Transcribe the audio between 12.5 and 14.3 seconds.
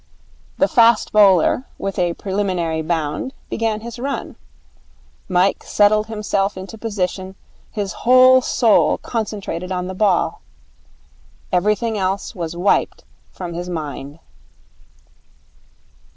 wiped from his mind.